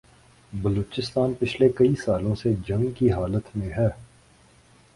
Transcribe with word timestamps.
بلوچستان 0.53 1.33
پچھلے 1.39 1.69
کئی 1.77 1.93
سالوں 1.95 2.33
سے 2.35 2.53
جنگ 2.67 2.89
کی 2.97 3.11
حالت 3.11 3.55
میں 3.57 3.69
ہے 3.69 3.87